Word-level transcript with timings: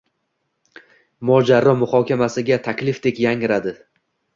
mojaro 1.31 1.75
muhokamasiga 1.85 2.61
taklifdek 2.73 3.25
yangradi. 3.29 3.81